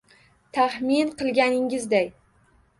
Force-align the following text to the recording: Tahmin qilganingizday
Tahmin 0.57 1.13
qilganingizday 1.21 2.13